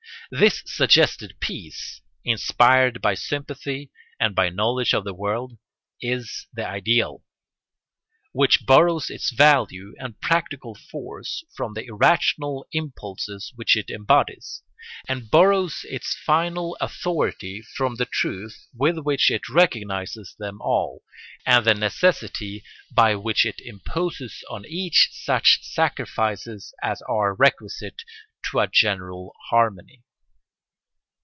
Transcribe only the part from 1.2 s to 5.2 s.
peace, inspired by sympathy and by knowledge of the